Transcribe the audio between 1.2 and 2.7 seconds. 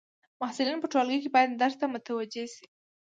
کي باید درس ته متوجي سي.